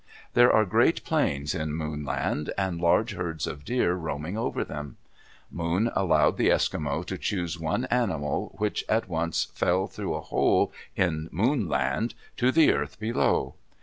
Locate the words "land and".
2.03-2.81